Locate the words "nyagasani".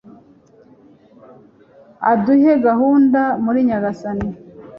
3.67-4.29